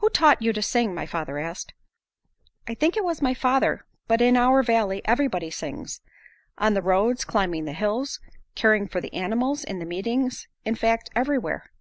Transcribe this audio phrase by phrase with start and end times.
[0.00, 1.72] "Who taught you to sing?" my father asked.
[2.68, 3.86] "I think it was my father.
[4.06, 6.02] But in our valley, everybody sings.
[6.58, 8.20] On the roads, climbing the hills,
[8.54, 11.72] caring for the animals, in the meetings; in fact, everywhere."